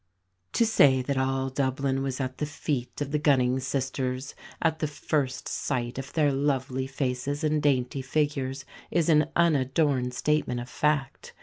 To 0.53 0.65
say 0.65 1.03
that 1.03 1.15
all 1.15 1.51
Dublin 1.51 2.01
was 2.01 2.19
at 2.19 2.39
the 2.39 2.47
feet 2.47 3.01
of 3.01 3.11
the 3.11 3.19
Gunning 3.19 3.59
sisters, 3.59 4.33
at 4.59 4.79
the 4.79 4.87
first 4.87 5.47
sight 5.47 5.99
of 5.99 6.11
their 6.13 6.31
lovely 6.31 6.87
faces 6.87 7.43
and 7.43 7.61
dainty 7.61 8.01
figures, 8.01 8.65
is 8.89 9.09
an 9.09 9.29
unadorned 9.35 10.15
statement 10.15 10.59
of 10.59 10.69
fact. 10.71 11.33